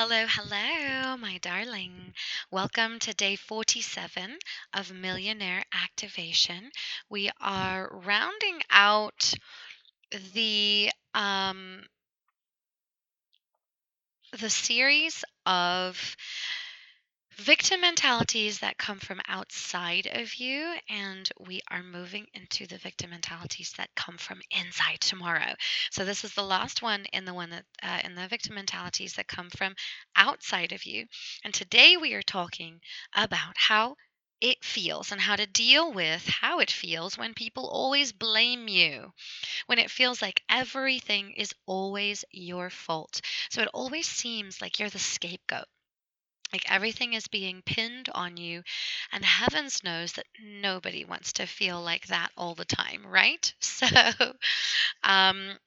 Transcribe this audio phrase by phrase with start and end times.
[0.00, 2.14] Hello, hello, my darling.
[2.52, 4.38] Welcome to day 47
[4.72, 6.70] of Millionaire Activation.
[7.10, 9.34] We are rounding out
[10.34, 11.82] the um
[14.38, 16.16] the series of
[17.38, 23.10] victim mentalities that come from outside of you and we are moving into the victim
[23.10, 25.54] mentalities that come from inside tomorrow
[25.92, 29.14] so this is the last one in the one that uh, in the victim mentalities
[29.14, 29.74] that come from
[30.16, 31.06] outside of you
[31.44, 32.80] and today we are talking
[33.14, 33.94] about how
[34.40, 39.12] it feels and how to deal with how it feels when people always blame you.
[39.66, 43.20] When it feels like everything is always your fault.
[43.50, 45.66] So it always seems like you're the scapegoat
[46.52, 48.62] like everything is being pinned on you,
[49.12, 53.52] and heavens knows that nobody wants to feel like that all the time, right?
[53.62, 53.86] So,
[55.04, 55.58] um,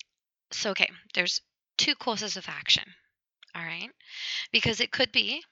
[0.51, 1.41] so okay, there's
[1.77, 2.85] two courses of action,
[3.55, 3.91] all right?
[4.51, 5.43] Because it could be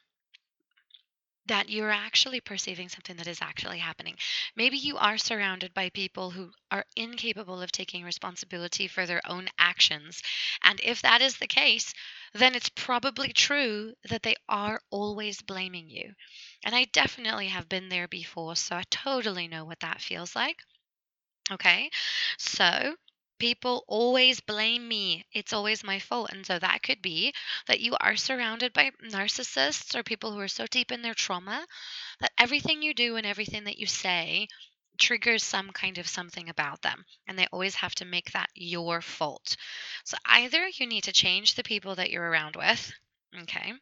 [1.49, 4.15] that you're actually perceiving something that is actually happening.
[4.55, 9.49] Maybe you are surrounded by people who are incapable of taking responsibility for their own
[9.59, 10.23] actions.
[10.63, 11.93] And if that is the case,
[12.33, 16.13] then it's probably true that they are always blaming you.
[16.63, 20.57] And I definitely have been there before, so I totally know what that feels like.
[21.51, 21.89] Okay,
[22.37, 22.95] so
[23.39, 25.25] people always blame me.
[25.33, 26.31] It's always my fault.
[26.31, 27.33] And so that could be
[27.67, 31.65] that you are surrounded by narcissists or people who are so deep in their trauma
[32.21, 34.47] that everything you do and everything that you say
[34.97, 37.05] triggers some kind of something about them.
[37.27, 39.55] And they always have to make that your fault.
[40.03, 42.91] So either you need to change the people that you're around with,
[43.43, 43.73] okay?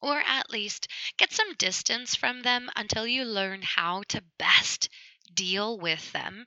[0.00, 4.88] Or at least get some distance from them until you learn how to best
[5.34, 6.46] deal with them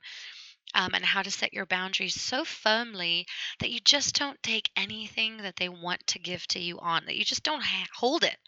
[0.74, 3.26] um, and how to set your boundaries so firmly
[3.60, 7.16] that you just don't take anything that they want to give to you on, that
[7.16, 8.38] you just don't ha- hold it.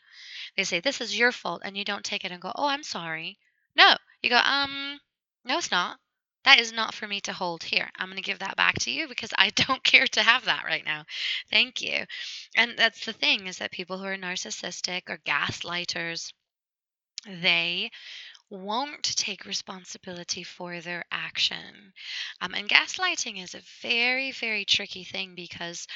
[0.57, 2.83] They say, This is your fault, and you don't take it and go, Oh, I'm
[2.83, 3.39] sorry.
[3.75, 5.01] No, you go, Um,
[5.45, 5.99] no, it's not.
[6.45, 7.91] That is not for me to hold here.
[7.97, 10.65] I'm going to give that back to you because I don't care to have that
[10.65, 11.05] right now.
[11.51, 12.07] Thank you.
[12.55, 16.33] And that's the thing is that people who are narcissistic or gaslighters,
[17.27, 17.91] they
[18.51, 21.93] won't take responsibility for their action.
[22.41, 25.87] Um, and gaslighting is a very, very tricky thing because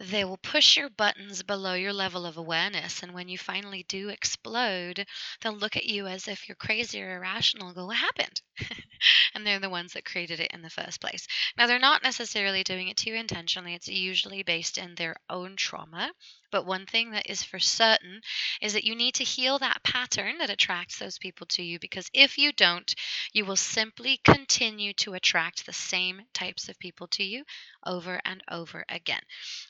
[0.00, 3.02] they will push your buttons below your level of awareness.
[3.02, 5.04] And when you finally do explode,
[5.40, 8.40] they'll look at you as if you're crazy or irrational go, What happened?
[9.34, 11.26] and they're the ones that created it in the first place.
[11.56, 15.56] Now, they're not necessarily doing it to you intentionally, it's usually based in their own
[15.56, 16.12] trauma.
[16.50, 18.20] But one thing that is for certain
[18.60, 22.10] is that you need to heal that pattern that attracts those people to you because
[22.14, 22.94] if you don't,
[23.32, 27.44] you will simply continue to attract the same types of people to you
[27.84, 29.22] over and over again.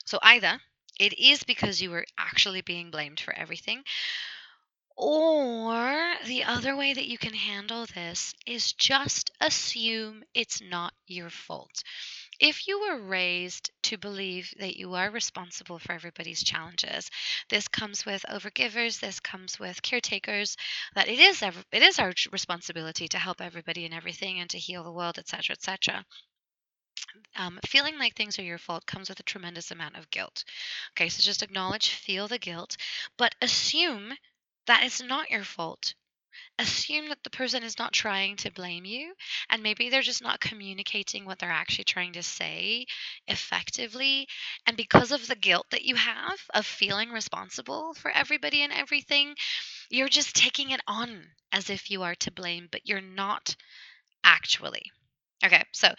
[0.05, 0.59] So either
[0.99, 3.83] it is because you were actually being blamed for everything,
[4.97, 11.29] or the other way that you can handle this is just assume it's not your
[11.29, 11.83] fault.
[12.39, 17.09] If you were raised to believe that you are responsible for everybody's challenges,
[17.49, 20.55] this comes with overgivers, this comes with caretakers,
[20.93, 24.83] that it is it is our responsibility to help everybody and everything and to heal
[24.83, 26.05] the world, etc., etc.
[27.35, 30.43] Um, feeling like things are your fault comes with a tremendous amount of guilt.
[30.91, 32.77] Okay, so just acknowledge, feel the guilt,
[33.17, 34.13] but assume
[34.67, 35.95] that it's not your fault
[36.59, 39.13] assume that the person is not trying to blame you
[39.49, 42.85] and maybe they're just not communicating what they're actually trying to say
[43.27, 44.27] effectively.
[44.67, 49.35] And because of the guilt that you have of feeling responsible for everybody and everything
[49.89, 53.55] you're just taking it on as if you are to blame but you're not
[54.23, 54.91] actually
[55.43, 55.93] Okay, so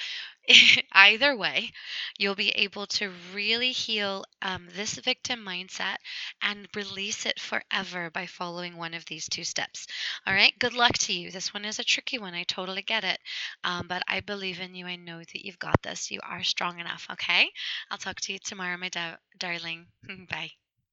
[0.93, 1.73] either way,
[2.19, 5.97] you'll be able to really heal um, this victim mindset
[6.43, 9.87] and release it forever by following one of these two steps.
[10.27, 11.31] All right, good luck to you.
[11.31, 12.35] This one is a tricky one.
[12.35, 13.19] I totally get it.
[13.65, 14.87] Um, but I believe in you.
[14.87, 16.11] I know that you've got this.
[16.11, 17.07] You are strong enough.
[17.13, 17.51] Okay,
[17.91, 19.87] I'll talk to you tomorrow, my da- darling.
[20.31, 20.51] Bye.